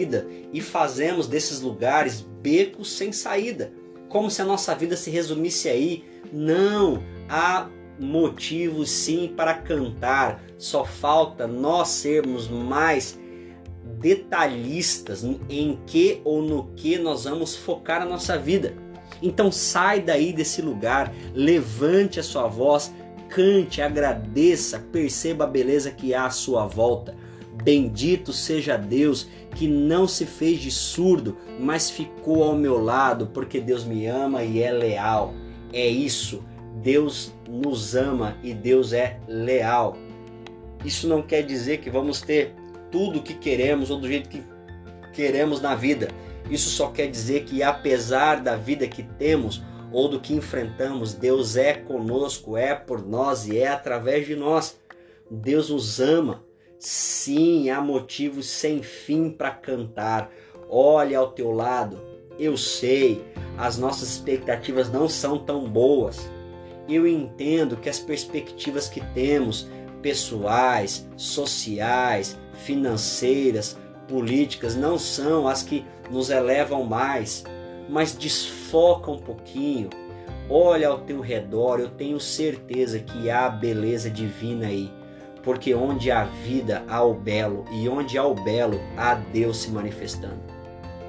Vida 0.00 0.26
e 0.52 0.60
fazemos 0.60 1.26
desses 1.26 1.60
lugares 1.60 2.26
becos 2.40 2.92
sem 2.92 3.12
saída, 3.12 3.72
como 4.08 4.30
se 4.30 4.40
a 4.40 4.44
nossa 4.44 4.74
vida 4.74 4.96
se 4.96 5.10
resumisse 5.10 5.68
aí. 5.68 6.04
Não, 6.32 7.02
há 7.28 7.68
motivos 7.98 8.90
sim 8.90 9.32
para 9.36 9.54
cantar, 9.54 10.42
só 10.56 10.84
falta 10.84 11.46
nós 11.46 11.88
sermos 11.88 12.48
mais 12.48 13.18
detalhistas 13.98 15.22
em 15.48 15.78
que 15.86 16.20
ou 16.24 16.40
no 16.40 16.68
que 16.74 16.96
nós 16.96 17.24
vamos 17.24 17.54
focar 17.54 18.00
a 18.00 18.06
nossa 18.06 18.38
vida. 18.38 18.74
Então 19.22 19.52
sai 19.52 20.00
daí 20.00 20.32
desse 20.32 20.62
lugar, 20.62 21.12
levante 21.34 22.18
a 22.18 22.22
sua 22.22 22.46
voz, 22.46 22.90
cante, 23.28 23.82
agradeça, 23.82 24.78
perceba 24.78 25.44
a 25.44 25.48
beleza 25.48 25.90
que 25.90 26.14
há 26.14 26.24
à 26.24 26.30
sua 26.30 26.66
volta. 26.66 27.14
Bendito 27.62 28.32
seja 28.32 28.76
Deus 28.76 29.28
que 29.54 29.68
não 29.68 30.08
se 30.08 30.24
fez 30.24 30.60
de 30.60 30.70
surdo, 30.70 31.36
mas 31.58 31.90
ficou 31.90 32.42
ao 32.42 32.54
meu 32.54 32.82
lado, 32.82 33.26
porque 33.26 33.60
Deus 33.60 33.84
me 33.84 34.06
ama 34.06 34.42
e 34.42 34.62
é 34.62 34.70
leal. 34.70 35.34
É 35.72 35.86
isso. 35.86 36.42
Deus 36.82 37.34
nos 37.48 37.94
ama 37.94 38.36
e 38.42 38.54
Deus 38.54 38.92
é 38.92 39.18
leal. 39.28 39.96
Isso 40.84 41.06
não 41.06 41.20
quer 41.20 41.42
dizer 41.42 41.78
que 41.78 41.90
vamos 41.90 42.22
ter 42.22 42.54
tudo 42.90 43.18
o 43.18 43.22
que 43.22 43.34
queremos 43.34 43.90
ou 43.90 43.98
do 43.98 44.08
jeito 44.08 44.28
que 44.28 44.42
queremos 45.12 45.60
na 45.60 45.74
vida. 45.74 46.08
Isso 46.48 46.70
só 46.70 46.88
quer 46.88 47.08
dizer 47.08 47.44
que 47.44 47.62
apesar 47.62 48.40
da 48.40 48.56
vida 48.56 48.86
que 48.86 49.02
temos 49.02 49.62
ou 49.92 50.08
do 50.08 50.20
que 50.20 50.32
enfrentamos, 50.32 51.12
Deus 51.12 51.56
é 51.56 51.74
conosco, 51.74 52.56
é 52.56 52.74
por 52.74 53.06
nós 53.06 53.46
e 53.46 53.58
é 53.58 53.68
através 53.68 54.26
de 54.26 54.34
nós. 54.34 54.80
Deus 55.30 55.68
nos 55.68 56.00
ama 56.00 56.42
Sim, 56.80 57.68
há 57.68 57.78
motivos 57.78 58.48
sem 58.48 58.82
fim 58.82 59.28
para 59.28 59.50
cantar. 59.50 60.30
Olha 60.66 61.18
ao 61.18 61.30
teu 61.30 61.52
lado. 61.52 62.00
Eu 62.38 62.56
sei, 62.56 63.22
as 63.58 63.76
nossas 63.76 64.08
expectativas 64.08 64.90
não 64.90 65.06
são 65.06 65.38
tão 65.38 65.68
boas. 65.68 66.30
Eu 66.88 67.06
entendo 67.06 67.76
que 67.76 67.90
as 67.90 68.00
perspectivas 68.00 68.88
que 68.88 69.02
temos, 69.12 69.68
pessoais, 70.00 71.06
sociais, 71.18 72.38
financeiras, 72.64 73.76
políticas, 74.08 74.74
não 74.74 74.98
são 74.98 75.46
as 75.46 75.62
que 75.62 75.84
nos 76.10 76.30
elevam 76.30 76.84
mais, 76.84 77.44
mas 77.90 78.16
desfoca 78.16 79.10
um 79.10 79.18
pouquinho. 79.18 79.90
Olha 80.48 80.88
ao 80.88 81.00
teu 81.00 81.20
redor, 81.20 81.78
eu 81.78 81.90
tenho 81.90 82.18
certeza 82.18 83.00
que 83.00 83.28
há 83.28 83.50
beleza 83.50 84.08
divina 84.08 84.68
aí 84.68 84.90
porque 85.42 85.74
onde 85.74 86.10
há 86.10 86.24
vida 86.24 86.84
há 86.88 87.02
o 87.02 87.14
belo, 87.14 87.64
e 87.70 87.88
onde 87.88 88.18
há 88.18 88.24
o 88.24 88.34
belo 88.34 88.80
há 88.96 89.14
Deus 89.14 89.58
se 89.58 89.70
manifestando. 89.70 90.40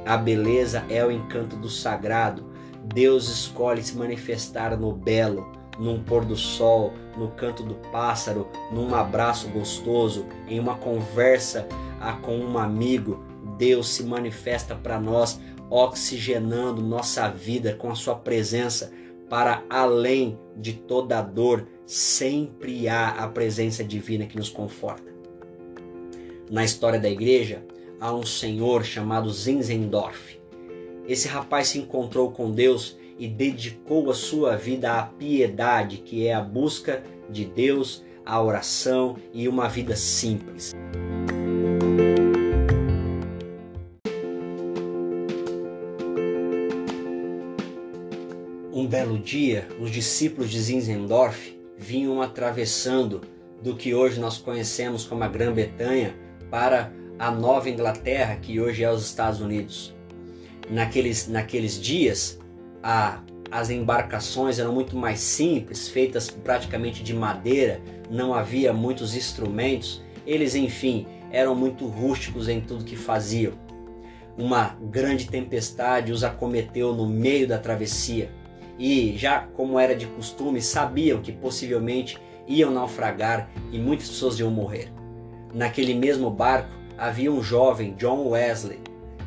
A 0.06 0.18
beleza 0.18 0.84
é 0.90 1.06
o 1.06 1.12
encanto 1.12 1.56
do 1.56 1.70
sagrado. 1.70 2.50
Deus 2.84 3.30
escolhe 3.30 3.84
se 3.84 3.96
manifestar 3.96 4.76
no 4.78 4.92
belo, 4.92 5.52
num 5.80 6.04
pôr 6.04 6.26
do 6.26 6.36
sol, 6.36 6.94
no 7.18 7.30
canto 7.30 7.64
do 7.64 7.76
pássaro, 7.92 8.48
num 8.72 8.96
abraço 8.96 9.48
gostoso, 9.50 10.26
em 10.48 10.60
uma 10.60 10.76
conversa 10.76 11.68
ah, 12.00 12.14
com 12.14 12.38
um 12.38 12.58
amigo. 12.58 13.24
Deus 13.58 13.90
se 13.90 14.04
manifesta 14.04 14.76
para 14.76 15.00
nós, 15.00 15.40
oxigenando 15.70 16.82
nossa 16.82 17.30
vida 17.30 17.74
com 17.76 17.90
a 17.90 17.96
sua 17.96 18.16
presença 18.16 18.92
para 19.32 19.64
além 19.70 20.38
de 20.58 20.74
toda 20.74 21.22
dor, 21.22 21.66
sempre 21.86 22.90
há 22.90 23.12
a 23.12 23.30
presença 23.30 23.82
divina 23.82 24.26
que 24.26 24.36
nos 24.36 24.50
conforta. 24.50 25.10
Na 26.50 26.66
história 26.66 27.00
da 27.00 27.10
igreja, 27.10 27.64
há 27.98 28.14
um 28.14 28.26
senhor 28.26 28.84
chamado 28.84 29.32
Zinzendorf. 29.32 30.38
Esse 31.08 31.30
rapaz 31.30 31.70
se 31.70 31.80
encontrou 31.80 32.32
com 32.32 32.52
Deus 32.52 32.98
e 33.18 33.26
dedicou 33.26 34.12
a 34.12 34.14
sua 34.14 34.58
vida 34.58 35.00
à 35.00 35.04
piedade, 35.04 36.00
que 36.00 36.28
é 36.28 36.34
a 36.34 36.42
busca 36.42 37.02
de 37.30 37.46
Deus, 37.46 38.04
a 38.26 38.42
oração 38.44 39.16
e 39.34 39.48
uma 39.48 39.70
vida 39.70 39.96
simples. 39.96 40.74
Belo 48.92 49.18
dia, 49.18 49.70
os 49.80 49.90
discípulos 49.90 50.52
de 50.52 50.60
Zinzendorf 50.60 51.58
vinham 51.78 52.22
atravessando 52.22 53.22
do 53.64 53.74
que 53.74 53.94
hoje 53.94 54.20
nós 54.20 54.38
conhecemos 54.38 55.06
como 55.06 55.24
a 55.24 55.30
Grã-Bretanha 55.30 56.14
para 56.50 56.92
a 57.18 57.32
Nova 57.32 57.70
Inglaterra, 57.70 58.36
que 58.36 58.60
hoje 58.60 58.84
é 58.84 58.92
os 58.92 59.06
Estados 59.06 59.40
Unidos. 59.40 59.96
Naqueles, 60.70 61.26
naqueles 61.30 61.80
dias, 61.80 62.38
a, 62.84 63.22
as 63.50 63.70
embarcações 63.70 64.60
eram 64.60 64.74
muito 64.74 64.98
mais 64.98 65.22
simples, 65.22 65.88
feitas 65.88 66.30
praticamente 66.30 67.02
de 67.02 67.14
madeira, 67.14 67.80
não 68.10 68.34
havia 68.34 68.74
muitos 68.74 69.16
instrumentos, 69.16 70.04
eles, 70.28 70.54
enfim, 70.54 71.08
eram 71.32 71.56
muito 71.56 71.88
rústicos 71.88 72.50
em 72.50 72.60
tudo 72.60 72.84
que 72.84 72.98
faziam. 72.98 73.54
Uma 74.38 74.76
grande 74.92 75.28
tempestade 75.28 76.12
os 76.12 76.26
acometeu 76.26 76.94
no 76.94 77.08
meio 77.08 77.48
da 77.48 77.58
travessia 77.58 78.41
e, 78.78 79.18
já 79.18 79.48
como 79.56 79.80
era 79.80 79.96
de 79.96 80.06
costume, 80.08 80.62
sabiam 80.62 81.22
que 81.22 81.32
possivelmente 81.32 82.18
iam 82.48 82.72
naufragar 82.72 83.50
e 83.72 83.78
muitas 83.78 84.10
pessoas 84.10 84.40
iam 84.40 84.52
morrer. 84.52 84.92
Naquele 85.54 85.94
mesmo 85.94 86.30
barco 86.30 86.70
havia 86.98 87.32
um 87.32 87.42
jovem, 87.42 87.96
John 87.98 88.30
Wesley, 88.30 88.80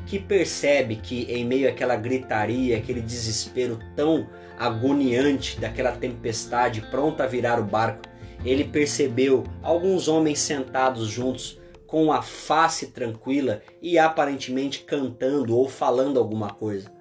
que 0.06 0.18
percebe 0.18 0.96
que 0.96 1.22
em 1.30 1.44
meio 1.44 1.68
àquela 1.68 1.96
gritaria, 1.96 2.76
aquele 2.76 3.00
desespero 3.00 3.78
tão 3.96 4.26
agoniante 4.58 5.58
daquela 5.58 5.92
tempestade 5.92 6.80
pronta 6.90 7.24
a 7.24 7.26
virar 7.26 7.58
o 7.58 7.64
barco, 7.64 8.02
ele 8.44 8.64
percebeu 8.64 9.44
alguns 9.62 10.06
homens 10.06 10.38
sentados 10.38 11.08
juntos 11.08 11.58
com 11.86 12.12
a 12.12 12.22
face 12.22 12.88
tranquila 12.88 13.62
e 13.80 13.98
aparentemente 13.98 14.80
cantando 14.80 15.56
ou 15.56 15.68
falando 15.68 16.18
alguma 16.18 16.50
coisa. 16.50 16.92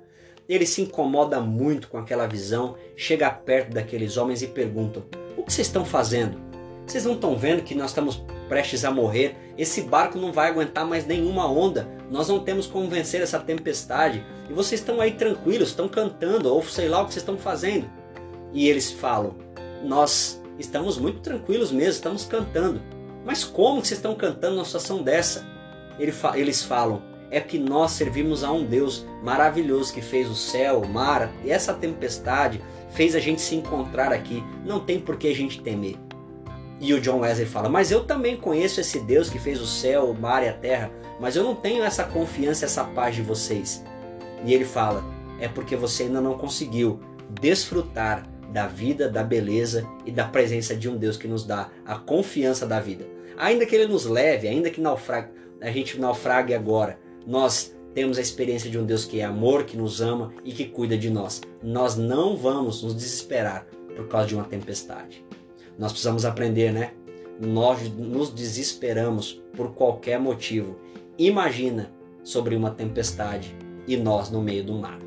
Ele 0.48 0.66
se 0.66 0.82
incomoda 0.82 1.40
muito 1.40 1.88
com 1.88 1.98
aquela 1.98 2.28
visão, 2.28 2.76
chega 2.96 3.30
perto 3.30 3.74
daqueles 3.74 4.18
homens 4.18 4.42
e 4.42 4.48
pergunta: 4.48 5.04
O 5.38 5.44
que 5.44 5.54
vocês 5.54 5.68
estão 5.68 5.86
fazendo? 5.86 6.42
Vocês 6.86 7.06
não 7.06 7.14
estão 7.14 7.38
vendo 7.38 7.64
que 7.64 7.76
nós 7.76 7.92
estamos 7.92 8.22
prestes 8.50 8.84
a 8.84 8.92
morrer? 8.92 9.36
Esse 9.58 9.82
barco 9.82 10.18
não 10.18 10.34
vai 10.34 10.50
aguentar 10.50 10.86
mais 10.86 11.06
nenhuma 11.06 11.50
onda. 11.50 11.88
Nós 12.12 12.28
não 12.28 12.40
temos 12.40 12.68
como 12.68 12.90
vencer 12.90 13.22
essa 13.22 13.40
tempestade. 13.40 14.26
E 14.50 14.54
vocês 14.54 14.82
estão 14.82 15.00
aí 15.00 15.12
tranquilos, 15.12 15.70
estão 15.70 15.88
cantando, 15.88 16.54
ou 16.54 16.62
sei 16.64 16.90
lá 16.90 17.02
o 17.02 17.06
que 17.06 17.14
vocês 17.14 17.24
estão 17.24 17.38
fazendo. 17.38 17.90
E 18.54 18.68
eles 18.68 18.92
falam: 18.92 19.36
Nós 19.84 20.42
estamos 20.60 20.98
muito 20.98 21.20
tranquilos 21.22 21.72
mesmo, 21.72 21.94
estamos 21.94 22.26
cantando. 22.26 22.82
Mas 23.26 23.46
como 23.46 23.82
que 23.82 23.88
vocês 23.88 23.98
estão 23.98 24.16
cantando 24.16 24.56
numa 24.56 24.66
situação 24.66 25.02
dessa? 25.02 25.48
Eles 25.98 26.64
falam: 26.64 27.02
É 27.34 27.42
que 27.42 27.58
nós 27.58 27.94
servimos 27.94 28.44
a 28.44 28.52
um 28.52 28.64
Deus 28.64 29.08
maravilhoso 29.24 29.92
que 29.92 30.04
fez 30.04 30.30
o 30.30 30.36
céu, 30.36 30.82
o 30.82 30.88
mar 30.88 31.34
e 31.44 31.50
essa 31.50 31.74
tempestade 31.74 32.62
fez 32.92 33.16
a 33.16 33.20
gente 33.20 33.42
se 33.42 33.56
encontrar 33.56 34.14
aqui. 34.14 34.44
Não 34.64 34.80
tem 34.80 35.00
por 35.00 35.18
que 35.18 35.30
a 35.30 35.36
gente 35.36 35.60
temer. 35.60 35.98
E 36.80 36.94
o 36.94 37.02
John 37.02 37.22
Wesley 37.22 37.48
fala: 37.48 37.68
Mas 37.68 37.90
eu 37.90 38.04
também 38.04 38.38
conheço 38.38 38.80
esse 38.80 39.00
Deus 39.00 39.32
que 39.32 39.40
fez 39.40 39.60
o 39.60 39.66
céu, 39.66 40.12
o 40.12 40.14
mar 40.14 40.44
e 40.44 40.50
a 40.50 40.54
terra, 40.54 40.92
mas 41.20 41.36
eu 41.36 41.44
não 41.44 41.56
tenho 41.56 41.84
essa 41.84 42.04
confiança, 42.04 42.66
essa 42.66 42.84
paz 42.84 43.16
de 43.16 43.24
vocês. 43.24 43.84
E 44.46 44.54
ele 44.54 44.64
fala: 44.64 45.04
É 45.40 45.48
porque 45.48 45.76
você 45.76 46.04
ainda 46.04 46.22
não 46.22 46.38
conseguiu 46.38 47.00
desfrutar 47.42 48.30
da 48.52 48.68
vida, 48.68 49.10
da 49.10 49.24
beleza 49.24 49.88
e 50.06 50.12
da 50.12 50.26
presença 50.26 50.76
de 50.76 50.88
um 50.88 50.98
Deus 50.98 51.18
que 51.18 51.28
nos 51.28 51.44
dá 51.44 51.72
a 51.84 51.96
confiança 51.96 52.68
da 52.68 52.80
vida. 52.80 53.08
Ainda 53.38 53.66
que 53.66 53.76
ele 53.76 53.88
nos 53.88 54.06
leve, 54.06 54.48
ainda 54.48 54.70
que 54.70 54.80
naufrague, 54.80 55.30
a 55.60 55.72
gente 55.72 56.00
naufrague 56.00 56.54
agora, 56.54 57.00
nós 57.26 57.76
temos 57.94 58.18
a 58.18 58.22
experiência 58.22 58.70
de 58.70 58.78
um 58.78 58.86
Deus 58.86 59.06
que 59.06 59.20
é 59.20 59.24
amor, 59.24 59.66
que 59.66 59.78
nos 59.78 60.02
ama 60.02 60.34
e 60.44 60.52
que 60.52 60.66
cuida 60.66 60.98
de 60.98 61.10
nós. 61.10 61.42
Nós 61.62 61.96
não 61.96 62.36
vamos 62.36 62.82
nos 62.82 62.96
desesperar 62.96 63.68
por 63.96 64.08
causa 64.08 64.28
de 64.28 64.36
uma 64.36 64.46
tempestade. 64.46 65.24
Nós 65.78 65.92
precisamos 65.92 66.26
aprender, 66.26 66.72
né? 66.72 66.94
Nós 67.40 67.90
nos 67.90 68.32
desesperamos 68.32 69.42
por 69.56 69.74
qualquer 69.74 70.20
motivo. 70.20 70.76
Imagina 71.18 71.92
sobre 72.24 72.56
uma 72.56 72.72
tempestade 72.72 73.56
e 73.88 73.96
nós 73.96 74.30
no 74.30 74.42
meio 74.42 74.64
do 74.64 74.74
mar. 74.74 75.00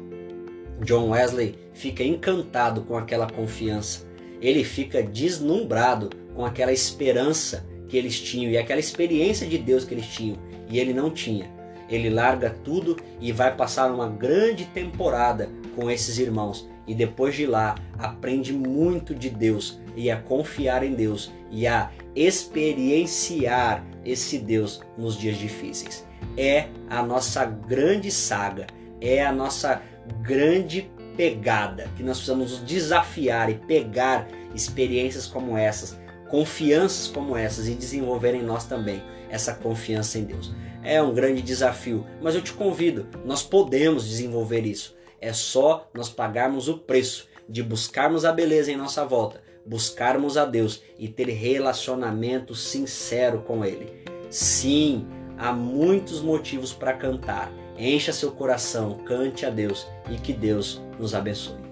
John 0.84 1.10
Wesley 1.10 1.56
fica 1.72 2.04
encantado 2.04 2.82
com 2.82 2.96
aquela 2.96 3.28
confiança. 3.28 4.06
Ele 4.40 4.62
fica 4.62 5.02
deslumbrado 5.02 6.10
com 6.34 6.44
aquela 6.44 6.72
esperança 6.72 7.66
que 7.88 7.96
eles 7.96 8.20
tinham 8.20 8.50
e 8.50 8.58
aquela 8.58 8.80
experiência 8.80 9.46
de 9.46 9.58
Deus 9.58 9.84
que 9.84 9.94
eles 9.94 10.06
tinham 10.06 10.36
e 10.68 10.78
ele 10.78 10.92
não 10.92 11.10
tinha. 11.10 11.55
Ele 11.88 12.10
larga 12.10 12.50
tudo 12.64 12.96
e 13.20 13.32
vai 13.32 13.54
passar 13.54 13.90
uma 13.90 14.08
grande 14.08 14.64
temporada 14.66 15.48
com 15.74 15.90
esses 15.90 16.18
irmãos 16.18 16.68
e 16.86 16.94
depois 16.94 17.34
de 17.34 17.46
lá 17.46 17.74
aprende 17.98 18.52
muito 18.52 19.14
de 19.14 19.28
Deus 19.28 19.80
e 19.96 20.10
a 20.10 20.16
confiar 20.16 20.82
em 20.82 20.94
Deus 20.94 21.32
e 21.50 21.66
a 21.66 21.90
experienciar 22.14 23.84
esse 24.04 24.38
Deus 24.38 24.80
nos 24.96 25.16
dias 25.16 25.36
difíceis. 25.36 26.06
É 26.36 26.68
a 26.88 27.02
nossa 27.02 27.44
grande 27.44 28.10
saga, 28.10 28.66
é 29.00 29.24
a 29.24 29.32
nossa 29.32 29.82
grande 30.22 30.90
pegada 31.16 31.88
que 31.96 32.02
nós 32.02 32.18
precisamos 32.18 32.64
desafiar 32.64 33.50
e 33.50 33.54
pegar 33.54 34.28
experiências 34.54 35.26
como 35.26 35.56
essas, 35.56 35.98
confianças 36.28 37.08
como 37.08 37.36
essas 37.36 37.68
e 37.68 37.74
desenvolver 37.74 38.34
em 38.34 38.42
nós 38.42 38.64
também 38.64 39.02
essa 39.30 39.54
confiança 39.54 40.18
em 40.18 40.24
Deus. 40.24 40.54
É 40.86 41.02
um 41.02 41.12
grande 41.12 41.42
desafio, 41.42 42.06
mas 42.22 42.36
eu 42.36 42.40
te 42.40 42.52
convido, 42.52 43.08
nós 43.24 43.42
podemos 43.42 44.08
desenvolver 44.08 44.64
isso. 44.64 44.94
É 45.20 45.32
só 45.32 45.90
nós 45.92 46.08
pagarmos 46.08 46.68
o 46.68 46.78
preço 46.78 47.28
de 47.48 47.60
buscarmos 47.60 48.24
a 48.24 48.32
beleza 48.32 48.70
em 48.70 48.76
nossa 48.76 49.04
volta, 49.04 49.42
buscarmos 49.66 50.36
a 50.36 50.44
Deus 50.44 50.80
e 50.96 51.08
ter 51.08 51.28
relacionamento 51.28 52.54
sincero 52.54 53.40
com 53.40 53.64
Ele. 53.64 53.92
Sim, 54.30 55.06
há 55.36 55.52
muitos 55.52 56.20
motivos 56.20 56.72
para 56.72 56.92
cantar 56.92 57.52
Encha 57.78 58.12
seu 58.12 58.32
coração, 58.32 58.94
cante 59.04 59.44
a 59.44 59.50
Deus 59.50 59.86
e 60.10 60.16
que 60.16 60.32
Deus 60.32 60.80
nos 60.98 61.14
abençoe. 61.14 61.65